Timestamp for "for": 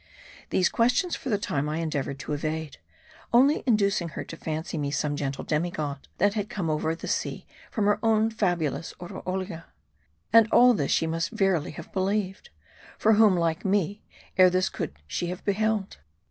1.15-1.29, 12.97-13.13